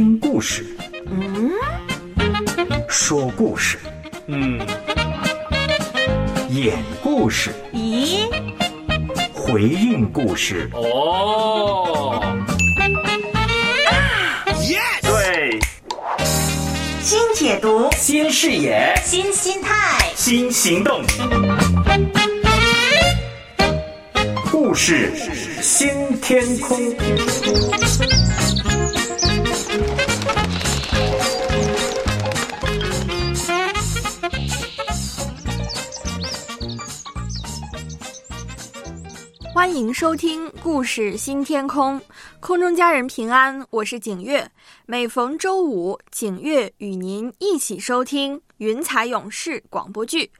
[0.00, 0.64] 听故事，
[1.10, 1.50] 嗯，
[2.88, 3.78] 说故事，
[4.28, 4.58] 嗯，
[6.48, 8.20] 演故事，咦，
[9.34, 10.70] 回应故事。
[10.72, 12.34] 哦
[14.62, 15.60] ，Yes，对，
[17.02, 21.02] 新解读，新视野，新心态，新行动，
[24.50, 25.12] 故事。
[25.60, 26.89] 新天空。
[39.60, 42.00] 欢迎收听《故事新天空》，
[42.40, 44.50] 空中家人平安，我是景月。
[44.86, 50.30] 每逢周五，景月与您一起收听《云彩勇士》广播剧。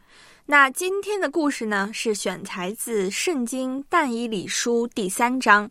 [0.47, 5.71] 那今天的故事呢，是选材自《圣经·但以理书》第三章，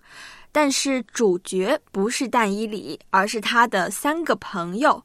[0.52, 5.04] 但是主角不是但以理，而是他的三个朋友。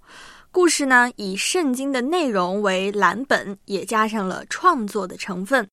[0.53, 5.67] 故事呢，以圣经的内容为蓝本，也加上了创作的成分。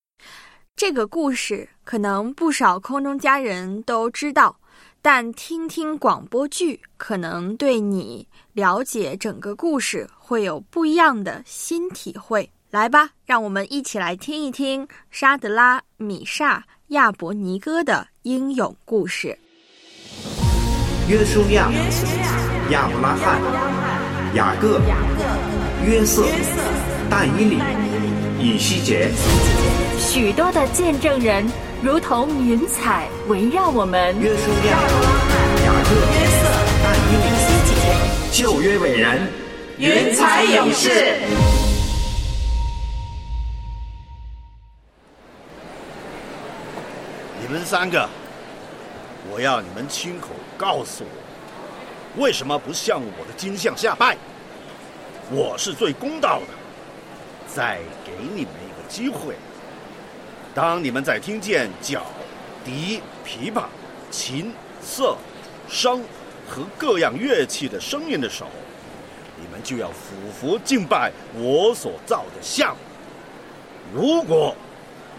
[0.73, 4.55] 这个故事可能不少空中家人都知道，
[5.01, 12.49] 但听听广播剧，可能对你了解整个故事会有不一样的新体会。
[12.69, 19.37] 来吧，让我们一起来听一听沙德拉、米煞、亚伯尼哥的英勇故事。
[21.09, 21.69] 约书亚、
[22.69, 23.41] 亚伯拉罕、
[24.33, 24.79] 雅各、
[25.85, 26.25] 约瑟、
[27.09, 27.59] 但以理、
[28.39, 29.11] 以西结。
[29.99, 31.45] 许多的见证人
[31.83, 34.15] 如同云彩围绕我们。
[34.19, 34.77] 约书亚、
[35.65, 36.45] 雅各、约瑟、
[36.83, 37.73] 但以理、西结。
[38.43, 39.27] 旧约伟人，
[39.79, 41.17] 云彩勇士。
[47.41, 48.07] 你们三个，
[49.31, 54.15] 我要你们亲口告诉我，为什么不向我的金像下拜？
[55.31, 56.53] 我是最公道的。
[57.47, 59.35] 再给你们一个机会，
[60.53, 62.05] 当你们在听见角、
[62.65, 63.65] 笛、琵琶、
[64.09, 65.15] 琴、瑟、
[65.69, 66.01] 笙
[66.47, 68.49] 和各样乐器的声音的时候，
[69.39, 72.75] 你们就要俯伏敬拜我所造的像。
[73.93, 74.55] 如果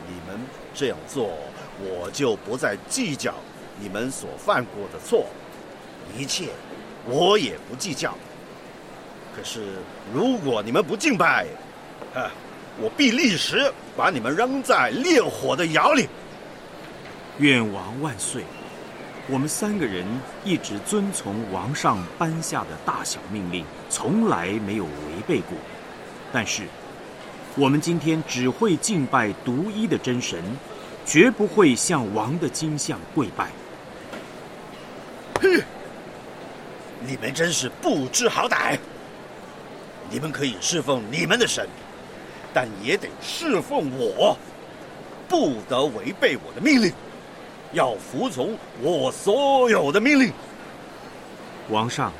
[0.06, 0.38] 你们
[0.74, 1.30] 这样做，
[1.80, 3.34] 我就不再计较
[3.80, 5.26] 你们所犯过的错，
[6.16, 6.48] 一切
[7.06, 8.14] 我也不计较。
[9.34, 9.78] 可是
[10.12, 11.46] 如果你们不敬拜，
[12.14, 12.30] 啊，
[12.80, 16.08] 我必立时把你们扔在烈火的窑里。
[17.38, 18.44] 愿王万岁！
[19.28, 20.04] 我们三个人
[20.44, 24.90] 一直遵从王上颁下的大小命令，从来没有违
[25.26, 25.56] 背过。
[26.32, 26.64] 但是，
[27.54, 30.42] 我们今天只会敬拜独一的真神，
[31.06, 33.50] 绝不会向王的金像跪拜。
[35.40, 35.62] 哼！
[37.06, 38.78] 你们真是不知好歹！
[40.10, 41.66] 你们可以侍奉你们的神。
[42.52, 44.36] 但也得侍奉我，
[45.28, 46.92] 不得违背我的命令，
[47.72, 50.32] 要服从我所有的命令。
[51.70, 52.12] 王上，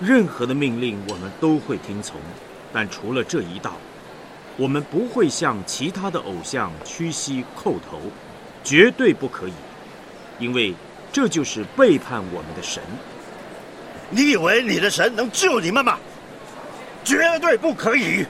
[0.00, 2.16] 任何的命令我们都会听从，
[2.72, 3.72] 但除了这一道，
[4.56, 8.00] 我们不会向其他的偶像屈膝叩头，
[8.64, 9.52] 绝对不可以，
[10.38, 10.74] 因为
[11.12, 12.82] 这就是背叛我们的神。
[14.08, 15.98] 你以为你的神能救你们吗？
[17.04, 18.24] 绝对不可以！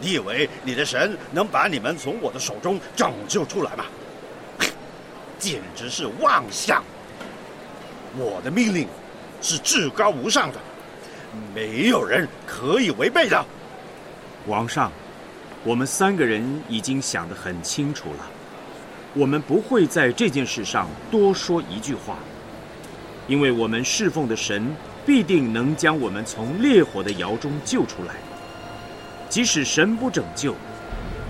[0.00, 3.84] 你以为你的神能把你们从我的手中拯救出来吗？
[5.38, 6.82] 简直是妄想！
[8.16, 8.88] 我的命令
[9.40, 10.58] 是至高无上的，
[11.54, 13.44] 没有人可以违背的。
[14.46, 14.90] 王上，
[15.64, 18.26] 我们三个人已经想得很清楚了，
[19.14, 22.16] 我们不会在这件事上多说一句话，
[23.28, 24.74] 因为我们侍奉的神
[25.06, 28.14] 必定能将我们从烈火的窑中救出来。
[29.30, 30.56] 即使神不拯救，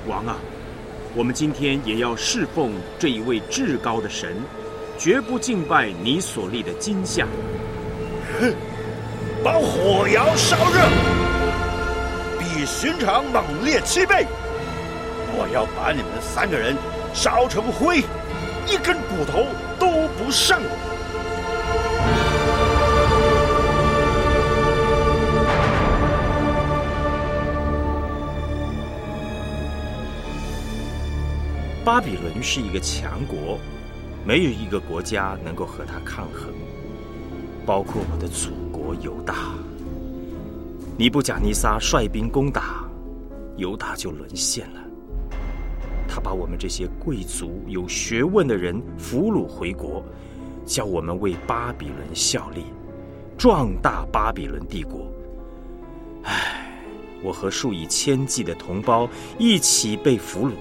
[0.09, 0.35] 王啊，
[1.15, 4.35] 我们今天也要侍奉这一位至高的神，
[4.99, 7.29] 绝不敬拜你所立的金像。
[8.41, 8.55] 哼，
[9.45, 10.81] 把火窑烧热，
[12.39, 14.27] 比寻常猛烈七倍。
[15.37, 16.75] 我要把你们三个人
[17.13, 17.99] 烧成灰，
[18.67, 19.45] 一根骨头
[19.79, 20.59] 都不剩。
[31.91, 33.59] 巴比伦是一个强国，
[34.25, 36.55] 没有一个国家能够和他抗衡，
[37.67, 39.53] 包括我的祖国犹大。
[40.97, 42.89] 尼布甲尼撒率兵攻打，
[43.57, 44.81] 犹大就沦陷了。
[46.07, 50.01] 他把我们这些贵族、有学问的人俘虏回国，
[50.65, 52.67] 叫我们为巴比伦效力，
[53.37, 55.11] 壮大巴比伦帝国。
[56.23, 56.73] 唉，
[57.21, 59.09] 我和数以千计的同胞
[59.41, 60.53] 一起被俘虏，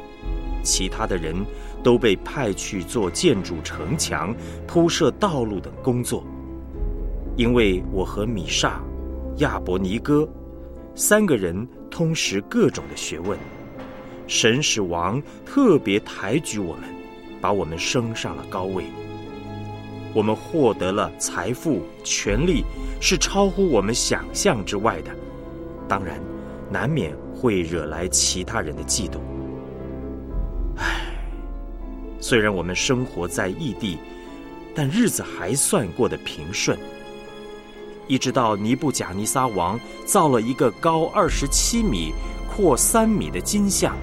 [0.63, 1.35] 其他的人
[1.83, 4.35] 都被派去做建筑城墙、
[4.67, 6.23] 铺设道路等工作。
[7.35, 8.81] 因为我和米莎、
[9.38, 10.27] 亚伯尼哥
[10.94, 13.38] 三个人通识各种的学问，
[14.27, 16.83] 神使王特别抬举我们，
[17.39, 18.83] 把我们升上了高位。
[20.13, 22.63] 我们获得了财富、权力，
[23.00, 25.11] 是超乎我们想象之外的。
[25.88, 26.19] 当然，
[26.69, 29.19] 难免会惹来其他人的嫉妒。
[32.30, 33.98] 虽然我们生活在异地，
[34.76, 36.78] 但日子还算过得平顺。
[38.06, 42.14] 一直到尼布贾尼撒王造了一个高二十七米、
[42.48, 43.98] 阔三米的金像，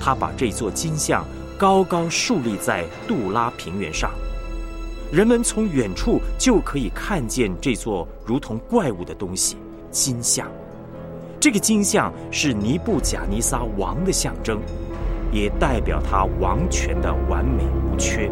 [0.00, 1.22] 他把这座金像
[1.58, 4.10] 高高竖立在杜拉平原上。
[5.12, 9.58] 人们从远处就可以看见这座如同怪物的东西——
[9.92, 10.50] 金像。
[11.38, 14.62] 这个金像是尼布贾尼撒王的象征，
[15.34, 18.30] 也代表他王权的完美无缺。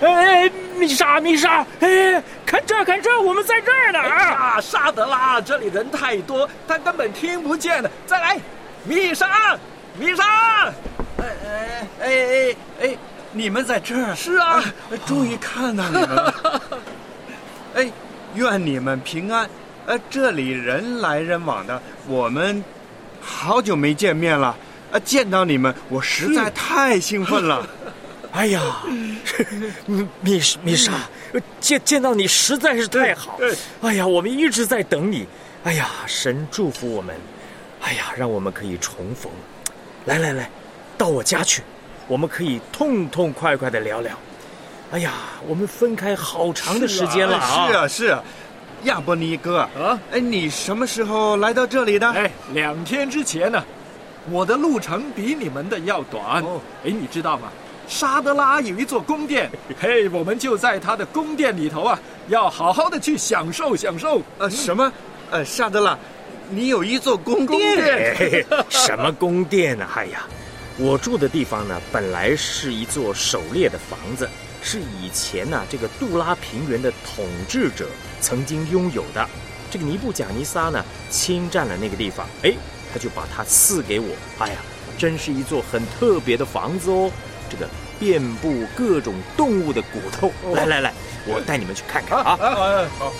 [0.00, 0.48] 哎，
[0.78, 3.98] 米莎，米莎，哎，看这，看这，我们在这儿呢！
[3.98, 7.90] 啊，沙德拉，这里人太多，他根本听不见的。
[8.06, 8.38] 再来，
[8.84, 9.58] 米莎，
[9.98, 10.24] 米莎，
[11.18, 12.96] 哎哎哎哎哎，
[13.32, 14.14] 你们在这儿？
[14.14, 14.62] 是啊，
[15.06, 16.62] 终于看到你们了。
[17.74, 17.90] 哎，
[18.34, 19.48] 愿你们平安。
[19.86, 22.62] 呃，这里人来人往的，我们
[23.20, 24.56] 好久没见面了。
[24.92, 27.66] 呃，见到你们，我实在太兴奋了。
[28.32, 28.60] 哎呀，
[29.86, 30.92] 米米米莎，
[31.60, 33.38] 见见到你实在是太好。
[33.80, 35.26] 哎呀，我们一直在等你。
[35.64, 37.16] 哎呀，神祝福我们。
[37.80, 39.32] 哎呀，让我们可以重逢。
[40.04, 40.48] 来来来，
[40.96, 41.62] 到我家去，
[42.06, 44.12] 我们可以痛痛快快的聊聊。
[44.90, 45.12] 哎呀，
[45.46, 47.66] 我们分开好长的时间了啊！
[47.68, 48.22] 是啊是啊，
[48.84, 52.10] 亚伯尼哥啊，哎，你什么时候来到这里的？
[52.10, 53.62] 哎，两天之前呢。
[54.30, 56.42] 我的路程比你们的要短。
[56.42, 57.48] 哦，哎，你知道吗？
[57.88, 59.50] 沙德拉有一座宫殿，
[59.80, 61.98] 嘿，我们就在他的宫殿里头啊，
[62.28, 64.22] 要好好的去享受享受。
[64.38, 64.92] 呃，什么？
[65.30, 65.98] 呃，沙德拉，
[66.50, 68.14] 你有一座宫殿？
[68.68, 69.86] 什么宫殿呢？
[69.96, 70.24] 哎呀，
[70.78, 74.28] 我住的地方呢，本来是一座狩猎的房子，
[74.62, 77.88] 是以前呢这个杜拉平原的统治者
[78.20, 79.28] 曾经拥有的。
[79.70, 82.52] 这个尼布贾尼撒呢，侵占了那个地方，哎，
[82.92, 84.08] 他就把它赐给我。
[84.38, 84.56] 哎呀，
[84.98, 87.10] 真是一座很特别的房子哦。
[87.50, 87.68] 这个
[88.00, 90.92] 遍布各种动物的骨头，来来来，
[91.26, 92.36] 我带你们去看看啊！
[92.98, 93.12] 好。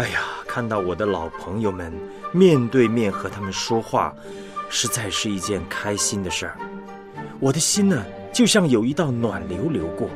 [0.00, 1.92] 哎呀，看到我的老朋友们
[2.32, 4.14] 面对面和他们说话，
[4.70, 6.56] 实在是一件开心的事儿。
[7.38, 8.02] 我的心呢，
[8.32, 10.08] 就像有一道暖流流过。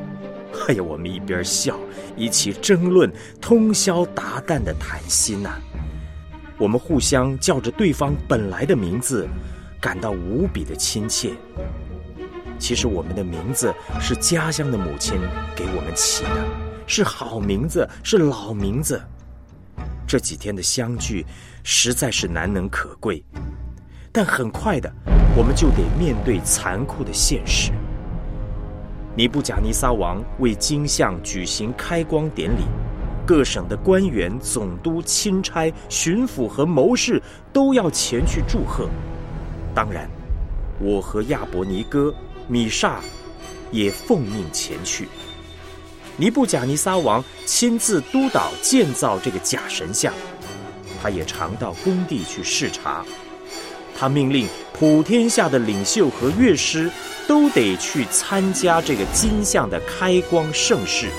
[0.67, 1.77] 哎呀，我们一边笑，
[2.17, 5.51] 一起争论，通宵达旦的谈心呐。
[6.57, 9.27] 我们互相叫着对方本来的名字，
[9.79, 11.31] 感到无比的亲切。
[12.57, 15.19] 其实我们的名字是家乡的母亲
[15.55, 16.43] 给我们起的，
[16.87, 18.99] 是好名字，是老名字。
[20.07, 21.25] 这几天的相聚
[21.63, 23.23] 实在是难能可贵，
[24.11, 24.91] 但很快的，
[25.35, 27.71] 我们就得面对残酷的现实。
[29.17, 32.65] 尼布贾尼撒王为金像举行开光典礼，
[33.25, 37.21] 各省的官员、总督、钦差、巡抚和谋士
[37.51, 38.89] 都要前去祝贺。
[39.73, 40.07] 当然，
[40.79, 42.13] 我和亚伯尼哥、
[42.47, 42.97] 米煞
[43.71, 45.07] 也奉命前去。
[46.17, 50.13] 尼布甲尼撒王亲自督导建造这个假神像，
[51.01, 53.05] 他也常到工地去视察。
[53.97, 56.91] 他命令普天下的领袖和乐师。
[57.27, 61.09] 都得去参加这个金像的开光盛世。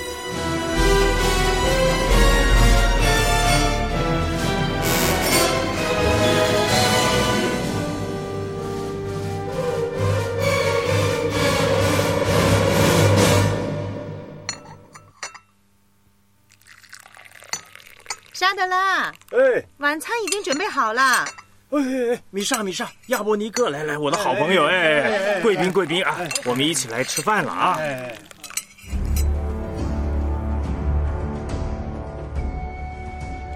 [20.77, 21.25] 好啦。
[21.71, 26.15] 哎哎哎，米莎米莎，亚伯尼哥，来来，我的好朋友，哎，贵宾贵宾啊，
[26.45, 27.79] 我们一起来吃饭了啊！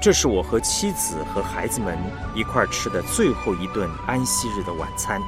[0.02, 1.96] 这是我和妻子和孩子们
[2.34, 5.22] 一块吃的最后一顿安息日的晚餐。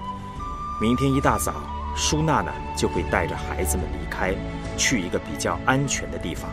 [0.81, 1.53] 明天一大早，
[1.95, 4.33] 舒娜呢就会带着孩子们离开，
[4.77, 6.49] 去一个比较安全的地方。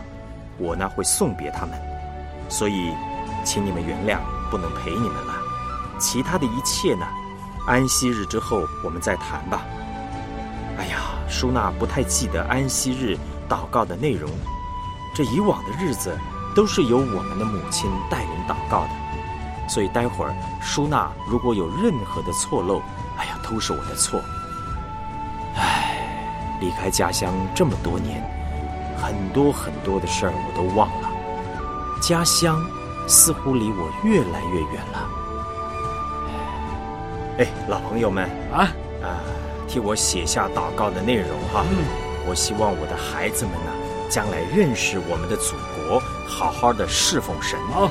[0.59, 1.75] 我呢会送别他们，
[2.47, 2.93] 所以，
[3.43, 4.19] 请你们原谅，
[4.51, 5.33] 不能陪你们了。
[5.97, 7.07] 其他的一切呢，
[7.65, 9.61] 安息日之后我们再谈吧。
[10.77, 10.97] 哎呀，
[11.29, 13.17] 舒娜不太记得安息日
[13.47, 14.29] 祷告的内容，
[15.15, 16.17] 这以往的日子
[16.53, 18.89] 都是由我们的母亲带领祷告的。
[19.69, 22.81] 所以待会儿，舒娜如果有任何的错漏，
[23.17, 24.19] 哎呀，都是我的错。
[25.55, 28.21] 唉，离开家乡这么多年，
[28.97, 31.09] 很多很多的事儿我都忘了，
[32.01, 32.59] 家乡
[33.07, 35.09] 似乎离我越来越远了。
[37.39, 39.21] 哎，老朋友们啊啊，
[39.67, 41.65] 替我写下祷告的内容哈。
[41.69, 41.77] 嗯，
[42.27, 43.71] 我希望我的孩子们呢，
[44.09, 45.55] 将来认识我们的祖
[45.87, 47.59] 国，好好的侍奉神。
[47.67, 47.89] 好。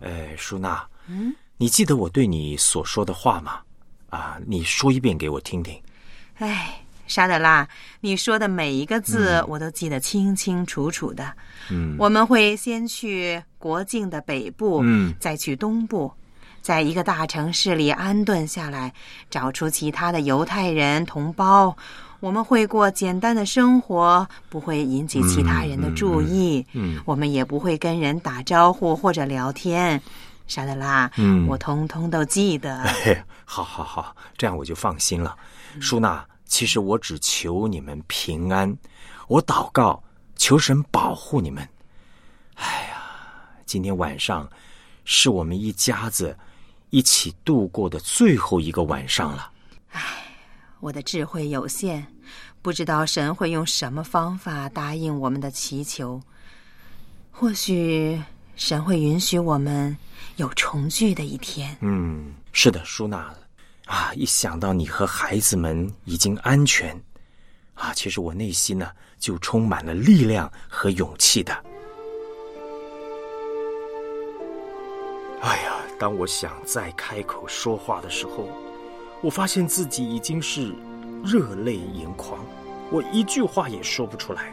[0.00, 3.60] 哎，舒娜，嗯，你记得我对你所说的话吗？
[4.10, 5.80] 啊，你说一遍给我听听。
[6.40, 7.68] 哎，沙德拉，
[8.00, 11.30] 你说的每一个字我都记得清清楚楚的。
[11.70, 16.10] 嗯，我们会先去国境的北部，嗯，再去东部，
[16.62, 18.90] 在一个大城市里安顿下来，
[19.28, 21.76] 找出其他的犹太人同胞。
[22.20, 26.64] 我们会过简单的生活，不会引起其他人的注意。
[26.72, 30.00] 嗯，嗯我们也不会跟人打招呼或者聊天。
[30.46, 32.82] 沙德拉，嗯我通通都记得。
[33.04, 35.36] 嘿，好好好，这样我就放心了。
[35.80, 38.76] 舒娜，其实我只求你们平安，
[39.28, 40.02] 我祷告，
[40.34, 41.66] 求神保护你们。
[42.56, 43.00] 哎呀，
[43.64, 44.50] 今天晚上
[45.04, 46.36] 是我们一家子
[46.90, 49.50] 一起度过的最后一个晚上了。
[49.92, 50.00] 哎
[50.80, 52.04] 我的智慧有限，
[52.60, 56.20] 不知道神会用什么方法答应我们的祈求。
[57.30, 58.20] 或许
[58.56, 59.96] 神会允许我们
[60.36, 61.76] 有重聚的一天。
[61.80, 63.32] 嗯，是的，舒娜，
[63.90, 66.96] 啊，一想到你和孩子们已经安全，
[67.74, 71.52] 啊，其实我内心呢就充满了力量和勇气的。
[75.40, 78.48] 哎呀，当我想再开口说话的时候，
[79.22, 80.72] 我发现自己已经是
[81.24, 82.38] 热泪盈眶，
[82.92, 84.52] 我一句话也说不出来。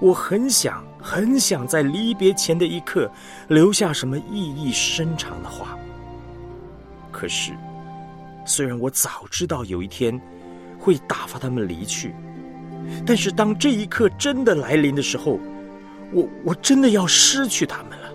[0.00, 3.10] 我很想，很想在离别前的一刻
[3.46, 5.76] 留下什么意义深长的话。
[7.12, 7.52] 可是，
[8.48, 10.18] 虽然我早知道有一天
[10.78, 12.14] 会打发他们离去，
[13.06, 15.38] 但是当这一刻真的来临的时候，
[16.12, 18.08] 我我真的要失去他们了。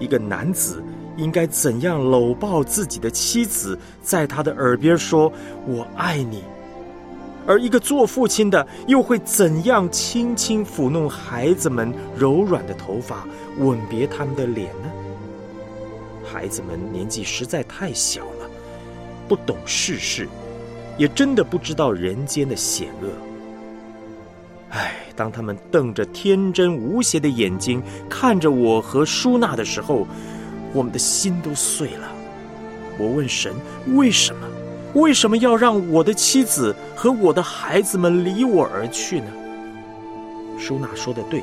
[0.00, 0.82] 一个男子
[1.18, 5.30] 应该怎样搂抱自己的妻子，在他的耳边说
[5.68, 6.42] “我爱你”，
[7.46, 14.90] 而一个做父亲的又会怎样轻轻抚弄孩子们柔软的头发，吻别他们的脸呢？
[16.24, 18.43] 孩子们年纪实在太小了，
[19.28, 20.28] 不懂世事，
[20.96, 23.08] 也真的不知道人间的险恶。
[24.70, 30.06] 唉，当他们瞪着天真无邪的眼睛看着我和舒娜的时候，
[30.72, 32.08] 我们的心都碎了。
[32.98, 33.54] 我问神：
[33.94, 34.48] 为什么？
[34.94, 39.26] 为什么要让我的妻子和我的孩子们离我而去呢？
[40.56, 41.42] 舒娜说的对，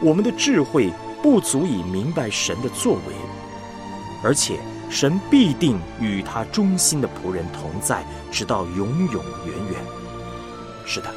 [0.00, 3.14] 我们的智慧不足以明白神的作为，
[4.24, 4.58] 而且
[4.92, 9.82] 神必定与他忠心的仆人同在，直到永永远远。
[10.84, 11.10] 是的。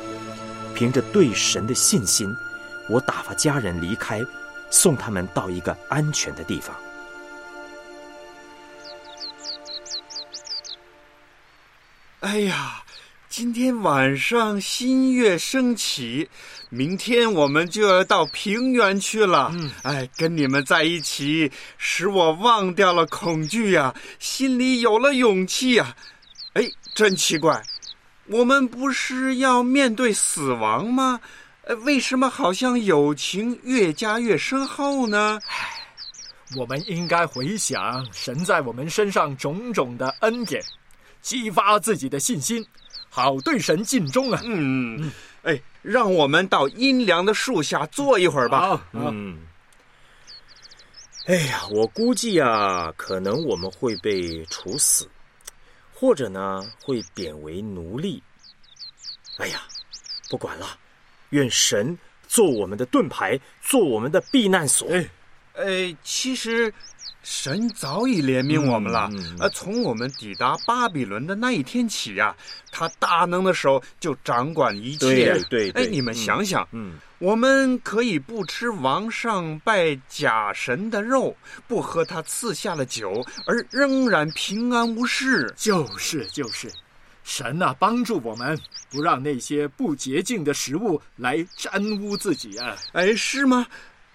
[0.74, 2.34] 凭着对神的信心，
[2.89, 4.22] 我打发家人离开，
[4.70, 6.74] 送他们到一个安全的地方。
[12.22, 12.84] 哎呀，
[13.38, 16.30] 今天晚上新月升起，
[16.70, 19.51] 明天我们就要到平原去了。
[19.54, 25.94] 嗯，哎，跟你们在一起，使我忘掉了恐惧呀、心里有了勇气呀、
[26.54, 26.63] 哎，
[26.96, 27.62] 真奇怪。
[28.27, 31.20] 我们不是要面对死亡吗？
[31.63, 35.42] 呃，为什么好像友情越加越深厚呢？
[36.56, 40.63] 我们应该回想神在我们身上种种的恩典，
[41.22, 42.65] 激发自己的信心，
[43.15, 44.41] 好对神尽忠啊！
[44.43, 45.10] 嗯，
[45.43, 48.60] 哎，让我们到阴凉的树下坐一会儿吧。
[48.67, 49.39] 好，嗯，
[51.25, 55.10] 哎呀，我估计啊，可能我们会被处死，
[55.93, 58.22] 或者呢会贬为奴隶。
[59.38, 59.62] 哎呀，
[60.29, 60.77] 不管了，
[61.29, 64.89] 愿神做我们的盾牌，做我们的避难所。
[64.91, 65.10] 哎，
[65.53, 66.74] 呃，其实
[67.25, 69.10] 神早已怜悯我们了。
[69.12, 72.36] 嗯嗯呃，从我们抵达巴比伦的那一天起呀、
[72.72, 75.00] 他大能的手就掌管一切。
[75.00, 81.36] 对对对哎，你们想想，嗯，我们可以不吃王上拜假神的肉，
[81.67, 85.51] 不喝他赐下的酒，而仍然平安无事。
[85.58, 86.72] 就是就是，
[87.24, 88.55] 神呐、帮助我们，
[88.91, 92.77] 不让那些不洁净的食物来沾污自己啊！
[92.94, 93.65] 哎，是吗？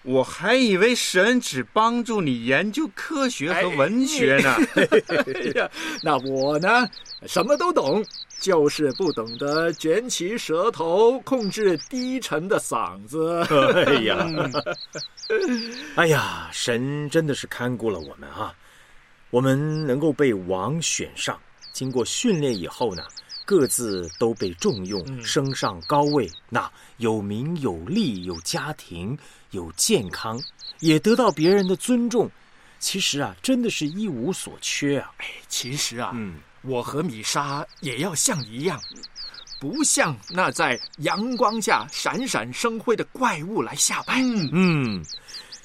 [0.03, 4.55] 我还以为神只帮助你研究科学和文学呢。
[6.03, 6.87] 那我呢，
[7.27, 8.03] 什么都懂，
[8.39, 13.45] 就是不懂得卷起舌头，控制低沉的嗓子。
[13.85, 14.27] 哎呀，
[15.95, 18.53] 哎呀，神真的是看顾了我们啊！
[19.29, 21.39] 我们能够被王选上，
[21.71, 23.03] 经过训练以后呢，
[23.45, 29.17] 各自都被重用，嗯升上高位，那有名有利，有家庭，
[29.51, 30.39] 有健康，
[30.79, 32.29] 也得到别人的尊重。
[32.79, 35.11] 其实啊，真的是一无所缺啊！
[35.17, 38.81] 哎，其实啊，嗯，我和米莎也要像一样，
[39.59, 44.19] 不像那在阳光下闪闪生辉的怪物来下拜。
[44.21, 45.05] 嗯，嗯，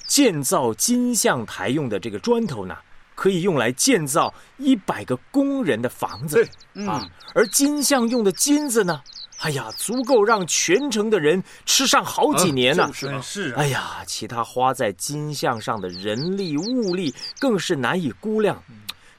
[0.05, 2.77] 建造金像台用的这个砖头呢，
[3.15, 7.09] 可以用来建造一百个工人的房子嗯啊。
[7.33, 9.01] 而金像用的金子呢，
[9.39, 13.55] 哎呀，足够让全城的人吃上好几年呢、就是嘛是啊。
[13.57, 18.61] 哎呀，其他花在金像上的人力物力更是难以估量。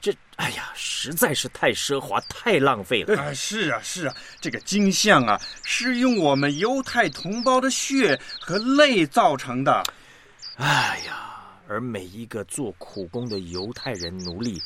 [0.01, 3.17] 这，哎呀，实在是太奢华、太浪费了。
[3.19, 9.83] 啊，是啊，是啊，这个金像啊，是用我们犹太同胞的血和泪造成的。
[10.57, 14.61] 哎呀，而每一个做苦工的犹太人奴隶，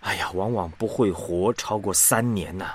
[0.00, 2.74] 哎呀，往往不会活超过三年呐、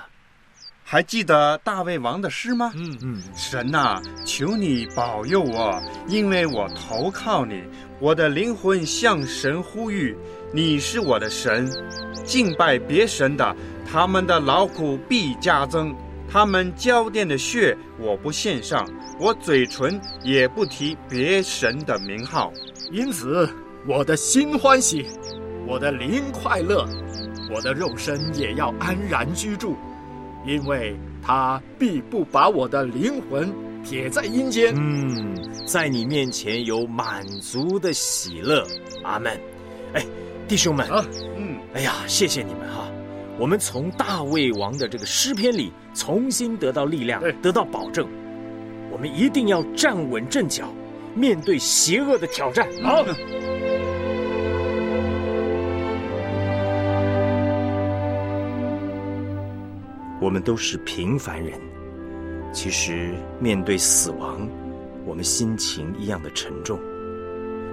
[0.86, 2.70] 还记得大卫王的诗吗？
[2.76, 7.64] 嗯嗯，神呐、求你保佑我，因为我投靠你，
[7.98, 10.14] 我的灵魂向神呼吁，
[10.52, 11.66] 你是我的神。
[12.22, 13.56] 敬拜别神的，
[13.90, 15.92] 他们的劳苦必加增。
[16.30, 18.86] 他们浇奠的血，我不献上，
[19.18, 22.52] 我嘴唇也不提别神的名号。
[22.92, 23.48] 因此，
[23.86, 25.06] 我的心欢喜，
[25.66, 26.86] 我的灵快乐，
[27.54, 29.76] 我的肉身也要安然居住，
[30.44, 33.52] 因为他必不把我的灵魂
[33.82, 34.74] 撇在阴间。
[34.76, 35.34] 嗯，
[35.66, 38.66] 在你面前有满足的喜乐，
[39.02, 39.38] 阿门。
[39.94, 40.04] 哎，
[40.46, 41.04] 弟兄们，啊
[41.36, 42.90] 嗯，哎呀，谢谢你们哈、
[43.38, 48.06] 我们从大卫王的这个诗篇里重新得到力量，得到保证。
[48.90, 50.72] 我们一定要站稳阵脚，
[51.14, 52.68] 面对邪恶的挑战。
[52.82, 53.04] 好，
[60.24, 61.60] 我们都是平凡人，
[62.50, 64.48] 其实面对死亡，
[65.04, 66.80] 我们心情一样的沉重。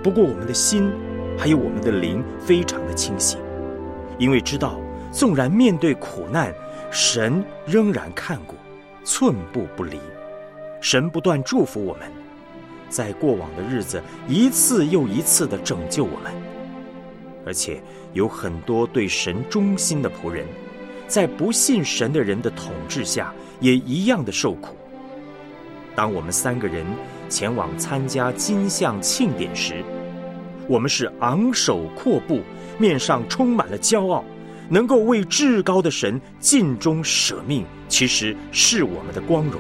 [0.04, 0.92] 不过我们的心
[1.38, 3.40] 还有我们的灵非常的清醒，
[4.20, 4.82] 因为知道
[5.14, 6.54] 纵然面对苦难，
[6.92, 8.56] 神仍然看顾，
[9.06, 9.98] 寸步不离。
[10.82, 12.12] 神不断祝福我们，
[12.90, 16.34] 在过往的日子一次又一次的拯救我们，
[17.46, 20.46] 而且有很多对神忠心的仆人。
[21.12, 24.78] 在不信神的人的统治下，也一样的受苦。
[25.94, 26.86] 当我们三个人
[27.28, 29.84] 前往参加金像庆典时，
[30.70, 32.40] 我们是昂首阔步，
[32.78, 34.24] 面上充满了骄傲，
[34.70, 39.60] 能够为至高的神尽忠舍命，其实是我们的光荣。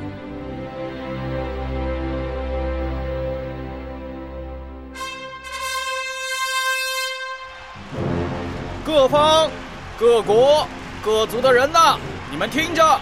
[8.85, 9.51] 各方、
[9.99, 10.65] 各国、
[11.03, 11.97] 各族的人呐，
[12.29, 12.99] 你们听着，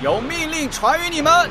[0.00, 1.50] 有命令传于你们。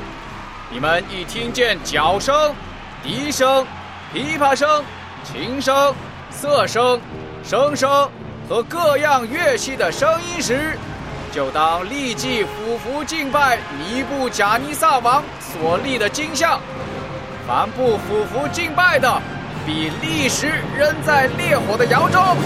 [0.70, 2.54] 你们一听见角声、
[3.02, 3.66] 笛声、
[4.14, 4.82] 琵琶声、
[5.22, 5.94] 琴声、
[6.30, 6.98] 瑟声、
[7.44, 8.10] 笙声
[8.48, 10.78] 和各样乐器的声音时，
[11.30, 16.58] 就当立即俯伏敬拜尼布贾尼撒王所立的金像。
[17.46, 19.20] 凡不俯伏敬拜的，
[19.66, 22.36] 必立时扔在烈火的窑中。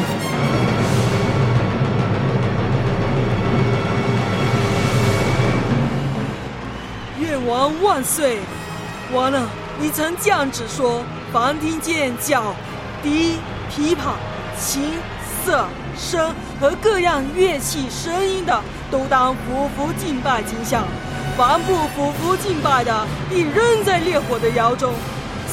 [7.46, 8.38] 王万岁！
[9.14, 9.46] 王啊，
[9.78, 12.42] 你曾这样子说：凡听见角、
[13.04, 13.38] 笛、
[13.70, 14.14] 琵琶、
[14.58, 14.94] 琴、
[15.44, 15.64] 瑟、
[15.96, 20.82] 笙和各样乐器声音的，都当匍匐敬拜金像；
[21.36, 24.92] 凡不匍匐敬拜的，必扔在烈火的窑中。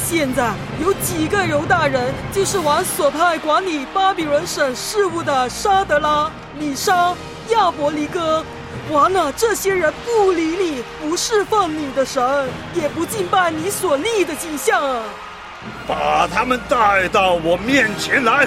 [0.04, 0.52] 现在
[0.82, 6.28] 有几个犹大人，就是王所派管理巴比伦省事务的沙德拉、
[6.58, 7.14] 米沙、
[7.50, 8.44] 亚伯尼哥。
[8.90, 15.02] 完了，这些人不理你，不侍奉你的神，也不敬拜你所立的景象。
[15.86, 18.46] 把他们带到我面前来。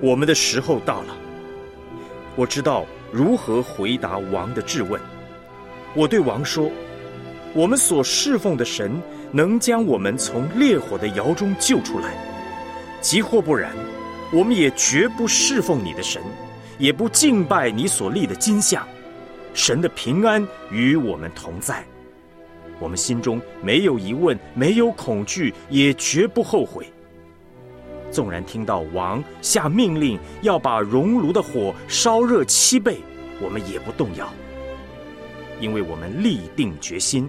[0.00, 1.14] 我们的时候到了。
[2.34, 5.00] 我知道如何回答王的质问。
[5.94, 6.70] 我对王说
[7.52, 9.00] ：“我们所侍奉的神。”
[9.32, 12.14] 能将我们从烈火的窑中救出来，
[13.00, 13.72] 即或不然，
[14.32, 16.22] 我们也绝不侍奉你的神，
[16.78, 18.86] 也不敬拜你所立的金像。
[19.54, 21.84] 神的平安与我们同在。”
[22.78, 26.86] 我们心中没有疑问，没有恐惧，也绝不后悔。
[28.10, 32.98] 纵然听到王下命令要把熔炉的火烧热七倍，
[33.40, 34.30] 我们也不动摇，
[35.58, 37.26] 因为我们立定决心，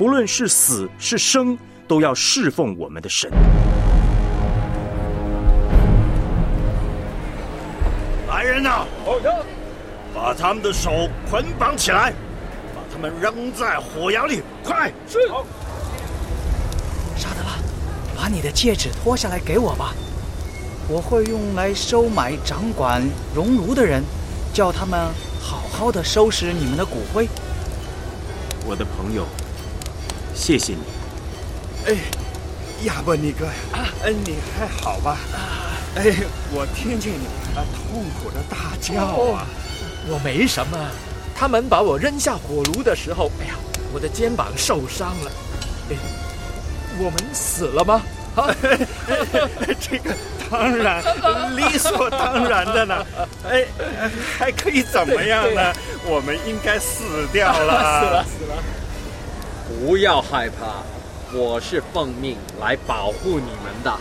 [0.00, 3.30] 不论是死是生，都要侍奉我们的神。
[8.26, 8.86] 来人呐！
[10.14, 12.14] 把他们的手捆绑起来。
[12.74, 14.90] 把他们扔在火窑里，快！
[15.06, 15.18] 是。
[17.18, 17.58] 沙德拉，
[18.16, 19.92] 把你的戒指脱下来给我吧，
[20.88, 23.02] 我会用来收买掌管
[23.34, 24.02] 熔炉的人，
[24.54, 24.98] 叫他们
[25.42, 27.28] 好好的收拾你们的骨灰。
[28.66, 29.26] 我的朋友，
[30.40, 30.80] 谢谢你。
[31.86, 31.96] 哎，
[32.84, 33.52] 亚伯尼哥呀，
[34.02, 35.18] 哎，你还好吧？
[35.96, 36.02] 哎，
[36.50, 39.46] 我听见你啊痛苦的大叫啊！
[40.08, 40.78] 我没什么。
[41.36, 43.54] 他们把我扔下火炉的时候，哎呀，
[43.92, 45.30] 我的肩膀受伤了。
[45.90, 45.96] 哎，
[46.98, 48.02] 我们死了吗？
[48.34, 48.48] 啊，
[49.78, 50.14] 这个
[50.50, 51.02] 当然
[51.54, 53.06] 理所当然的呢。
[53.44, 53.66] 哎，
[54.38, 55.72] 还可以怎么样呢？
[56.06, 58.00] 我们应该死掉了。
[58.00, 58.62] 死了，死了。
[59.78, 60.82] 不要害怕，
[61.32, 63.96] 我是奉命来保护你们的。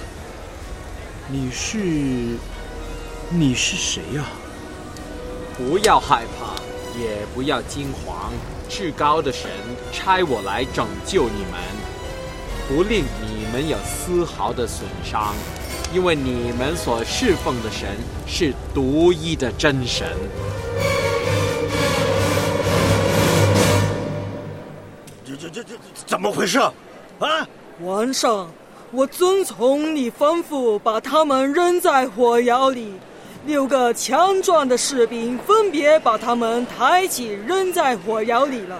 [1.27, 1.77] 你是，
[3.29, 4.25] 你是谁呀？
[5.55, 6.59] 不要害怕。
[6.99, 8.33] 也不要惊慌，
[8.67, 9.49] 至高的神
[9.93, 11.61] 差我来拯救你们，
[12.67, 15.33] 不令你们有丝毫的损伤，
[15.93, 17.95] 因为你们所侍奉的神
[18.27, 20.09] 是独一的真神。
[25.49, 25.73] 这这
[26.05, 26.59] 怎么回事？
[26.59, 27.47] 啊！
[27.83, 28.49] 皇上，
[28.91, 32.93] 我遵从你吩咐，把他们扔在火窑里。
[33.45, 38.79] 六个强壮的士兵分别把他们抬起，扔在火窑里了。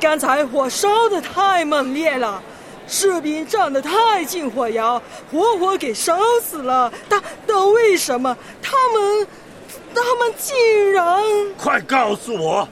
[0.00, 2.42] 刚才火烧的太猛烈了，
[2.86, 5.00] 士兵站得太近火窑，
[5.30, 6.90] 活活给烧死了。
[7.08, 9.26] 但但为什么他们，
[9.94, 11.22] 他们竟然……
[11.58, 12.66] 快告诉我！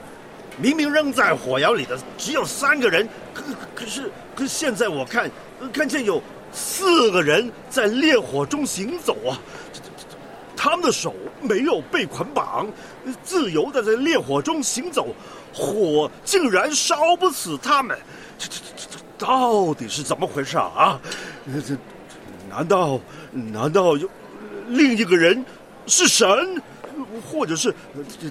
[0.57, 3.42] 明明扔在火窑里的只有三个人，可
[3.75, 5.31] 可是可现在我看
[5.72, 6.22] 看见有
[6.53, 9.38] 四个人在烈火中行走啊！
[10.57, 12.66] 他们的手没有被捆绑，
[13.22, 15.14] 自由的在烈火中行走，
[15.53, 17.96] 火竟然烧不死他们，
[18.38, 20.99] 这这这这到底是怎么回事啊？
[21.46, 21.77] 这
[22.49, 22.99] 难道
[23.31, 24.09] 难道有
[24.68, 25.44] 另一个人
[25.87, 26.27] 是神，
[27.31, 27.72] 或者是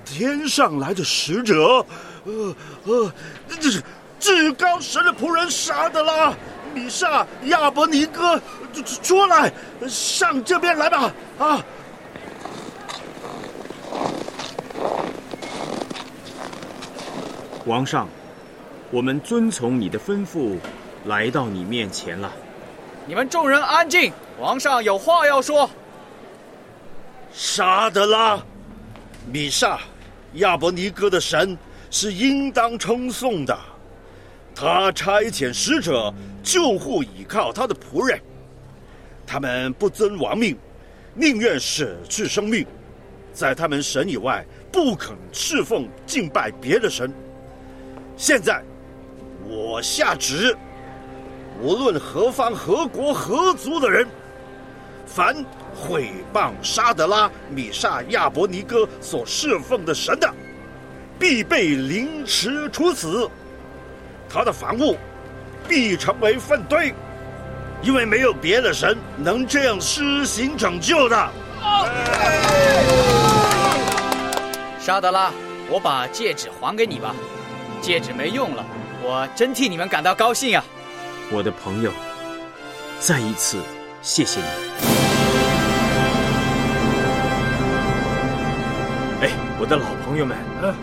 [0.03, 1.85] 天上来的使者？
[2.25, 3.13] 呃呃，
[3.61, 3.81] 这是
[4.25, 6.33] 至高神的仆人沙德拉、
[6.73, 8.41] 米萨、亚伯尼哥，
[9.03, 9.53] 出来，
[9.87, 11.13] 上这边来吧！
[11.37, 11.63] 啊！
[17.65, 18.09] 王上，
[18.89, 20.57] 我们遵从你的吩咐，
[21.05, 22.31] 来到你面前了。
[23.05, 25.69] 你们众人安静，王上有话要说。
[27.31, 28.39] 沙德拉、
[29.31, 29.79] 米萨、
[30.33, 31.55] 亚伯尼哥的神
[31.91, 33.55] 是应当称颂的，
[34.55, 38.17] 他差遣使者救护倚靠他的仆人，
[39.27, 40.57] 他们不遵王命，
[41.13, 42.65] 宁愿舍去生命，
[43.33, 47.13] 在他们神以外不肯侍奉敬拜别的神。
[48.15, 48.63] 现在，
[49.45, 50.55] 我下旨，
[51.61, 54.07] 无论何方何国何族的人，
[55.05, 55.35] 凡
[55.75, 60.33] 毁谤沙德拉、米萨、亚伯尼哥所侍奉的神的，
[61.19, 63.29] 必被凌迟处死。
[64.35, 64.97] 他的房屋
[65.65, 66.93] 必成为粪堆，
[67.81, 71.15] 因为没有别的神能这样施行拯救的。
[74.77, 75.31] 沙德拉，
[75.69, 77.15] 我把戒指还给你吧。
[77.79, 78.65] 戒指没用了，
[79.01, 80.65] 我真替你们感到高兴啊！
[81.31, 81.89] 我的朋友，
[82.99, 83.57] 再一次
[84.01, 84.45] 谢谢你。
[89.21, 89.29] 哎，
[89.61, 90.75] 我的老朋友们，嗯，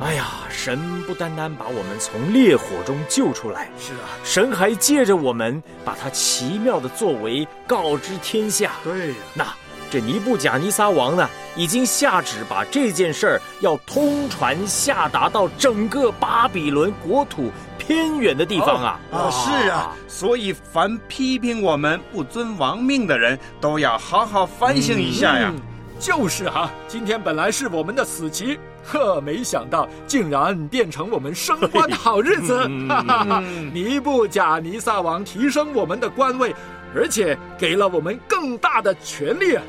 [0.00, 8.72] 哎呀，神不单单把我们从烈火中救出来，是啊，神还借着我们把他奇妙的作为告知天下。
[8.84, 9.46] 对呀，那。
[9.90, 19.00] 这尼布贾尼撒王呢，已经下旨把这件事儿要通传下达到整个巴比伦国土偏远的地方啊！
[19.10, 25.50] 啊，是啊，所以凡批评我们不遵王命的人都要好好反省一下呀！
[25.98, 32.66] 就是哈、今天本来是我们的死期，呵，没想到竟然变成我们升官的好日子。
[32.88, 33.44] 哈哈哈！
[33.72, 36.54] 尼布甲尼撒王提升我们的官位，
[36.94, 39.62] 而且给了我们更大的权利啊！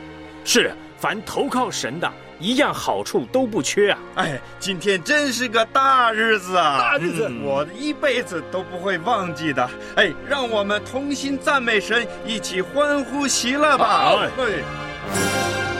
[0.45, 3.99] 是，凡投靠神的，一样好处都不缺啊！
[4.15, 6.79] 哎，今天真是个大日子啊！
[6.79, 9.69] 大日子，嗯、我一辈子都不会忘记的。
[9.95, 13.85] 哎，让我们同心赞美神，一起欢呼喜乐吧！
[13.85, 15.78] 好，哎。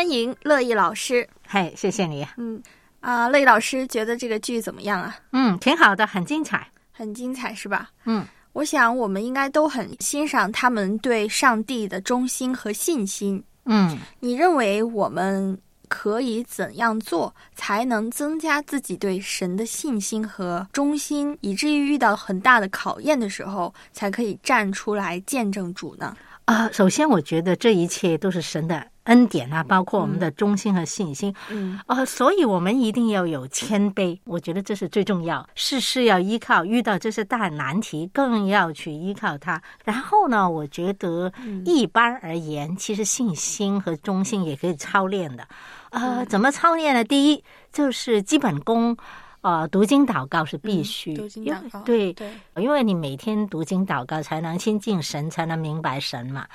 [0.00, 1.28] 欢迎乐意老师。
[1.46, 2.26] 嘿，谢谢你。
[2.38, 2.62] 嗯
[3.00, 5.14] 啊，乐意老师觉得这个剧怎么样啊？
[5.32, 7.90] 嗯，挺好的，很精彩，很精彩是吧？
[8.06, 13.44] 嗯，我想我们应该都很欣赏他们对上帝的忠心和信心。
[13.66, 26.16] 嗯，你认为我们可以怎样做才能增加自己对神的信心和忠心，以至于遇到很大的考验的时候，才可以站出来见证主呢？
[26.50, 31.32] 啊、呃，首先我觉得这一切都是神的恩典啊，包括我们的忠心和信心。
[31.48, 35.48] 嗯，呃，所以我们一定要有谦卑，我觉得这是最重要。
[35.54, 39.62] 事事要依靠，遇到这些大难题，更要去依靠他。
[39.84, 41.32] 然后呢，我觉得
[41.64, 45.46] 一般而言，其实信心和忠心也可以操练的。
[45.90, 47.04] 呃，怎么操练呢？
[47.04, 48.96] 第一就是基本功。
[49.42, 56.46] 呃，读经祷告是必须，嗯、读经祷告对对，因为你每天读经祷告，才能亲近神，才能明白神嘛，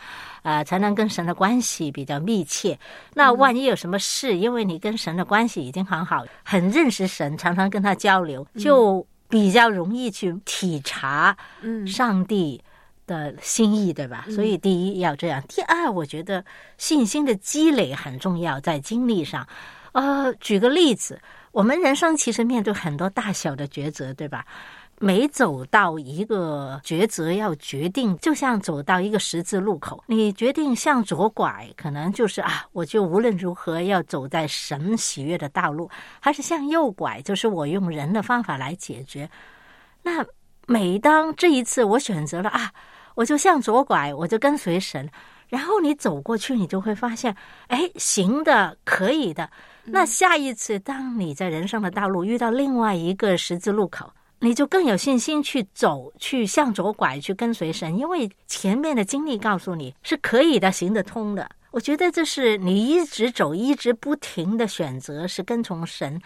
[0.43, 2.78] 呃，才能跟神的关系比较密切。
[3.15, 11.36] 那万一有什么事，嗯、因为你跟神的关系已经很好，很认识神，常常跟他交流，就比较容易去体察
[11.88, 12.62] 上帝
[13.08, 14.26] 的心意，对吧？
[14.28, 16.45] 嗯、所以第一要这样，第二，我觉得
[16.78, 19.48] 信心的积累很重要，在经历上。
[19.93, 21.19] 呃，举个例子。
[21.56, 24.46] 我们人生其实面对很多大小的抉择，对吧？
[25.00, 35.88] 每走到一个抉择要决定，就像走到一个十字路口，你决定向左拐，可能就是啊，我就无论如何要走在神喜悦的道路；
[36.20, 39.30] 还是向右拐，就是我用人的方法来解决。
[40.04, 40.26] 那
[40.68, 42.70] 每当这一次我选择了啊，
[43.15, 45.10] 我就向左拐，我就跟随神，
[45.48, 47.34] 然后你走过去，你就会发现，
[47.68, 49.50] 哎，行的，可以的。
[49.86, 61.50] 那下一次，当你在人生的道路遇到另外一个十字路口，你就更有信心去走，去向左拐，去跟随神，因为前面的经历告诉你是可以的，行得通的。
[61.71, 66.21] 我觉得这是你一直走，一直不停的选择，是跟从神。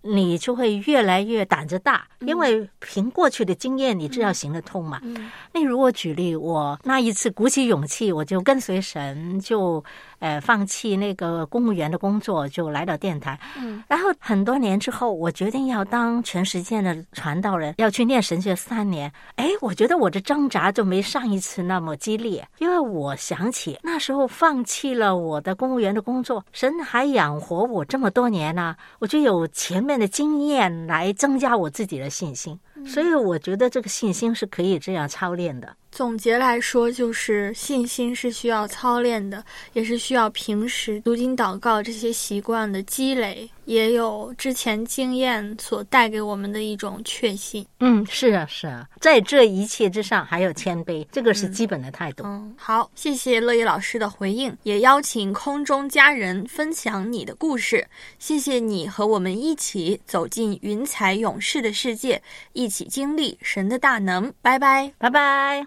[0.00, 5.00] 你就会越来越胆子大，因为凭过去的经验，你知道行得通嘛。
[5.02, 9.84] 嗯、那如果举例，我那一次鼓起勇气，我就跟随神，就
[10.18, 13.38] 呃放弃那个公务员的工作，就来到电台。
[13.58, 19.12] 嗯，然后很多年之后，我决定要当全世界的传道人，要去念神学三年。
[19.36, 35.74] 哎，我觉得我的挣扎就没上一次那么激烈，因为我想起那时候放弃了我的公务员的工作，神还养活我这么多年呢、啊，我就有前面的经验来增加我自己的信心，所以我觉得这个信心是可以这样操练的。
[35.90, 47.66] 总结来说，就是信心是需要操练的，也是需要平时读经祷告这些习惯的积累，也有之前经验所带给我们的一种确信。
[47.80, 52.24] 嗯，是啊，是啊，在这一切之上还有谦卑，这个是基本的态度。
[52.24, 57.86] 嗯，好，谢谢乐意老师的回应，也邀请空中家人分享你的故事。
[58.18, 62.22] 谢谢你和我们一起走进云彩勇士的世界，
[62.54, 64.32] 一起经历神的大能。
[64.40, 65.58] 拜拜，拜拜。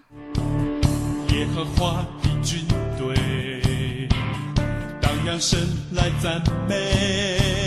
[1.28, 2.66] 耶和华的军
[2.98, 3.16] 队，
[5.00, 5.56] 当让神
[5.92, 7.61] 来赞美，主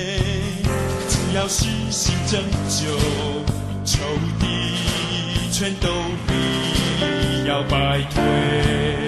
[1.35, 2.87] 要施行拯救，
[3.83, 3.99] 仇
[4.39, 4.47] 敌
[5.51, 5.89] 全都
[6.25, 9.04] 必要败退。